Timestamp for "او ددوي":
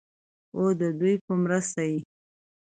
0.55-1.13